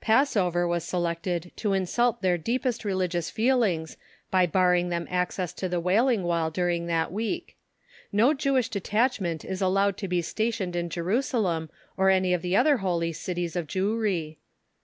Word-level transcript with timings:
Passover 0.00 0.68
was 0.68 0.84
selected 0.84 1.50
to 1.56 1.72
insult 1.72 2.22
their 2.22 2.38
deepest 2.38 2.84
religious 2.84 3.28
feelings, 3.28 3.96
by 4.30 4.46
barring 4.46 4.88
them 4.88 5.08
access 5.10 5.52
to 5.54 5.68
the 5.68 5.80
Wailing 5.80 6.22
Wall 6.22 6.48
during 6.48 6.86
that 6.86 7.10
week. 7.10 7.56
No 8.12 8.32
Jewish 8.32 8.68
detachment 8.68 9.44
is 9.44 9.60
allowed 9.60 9.96
to 9.96 10.06
be 10.06 10.22
stationed 10.22 10.76
in 10.76 10.90
Jerusalem 10.90 11.70
or 11.96 12.08
any 12.08 12.32
of 12.32 12.40
the 12.40 12.54
other 12.54 12.76
Holy 12.76 13.12
Cities 13.12 13.56
of 13.56 13.66
Jewry. 13.66 14.36